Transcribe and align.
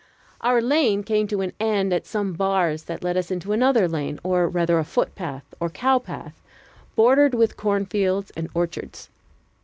Our 0.41 0.63
lane 0.63 1.03
came 1.03 1.27
to 1.27 1.41
an 1.41 1.53
end 1.59 1.93
at 1.93 2.07
some 2.07 2.33
bars 2.33 2.85
that 2.85 3.03
let 3.03 3.15
us 3.15 3.29
into 3.29 3.51
another 3.51 3.87
lane, 3.87 4.19
or 4.23 4.49
rather 4.49 4.79
a 4.79 4.83
footpath 4.83 5.43
or 5.59 5.69
cowpath, 5.69 6.41
bordered 6.95 7.35
with 7.35 7.55
cornfields 7.55 8.31
and 8.35 8.49
orchards. 8.55 9.11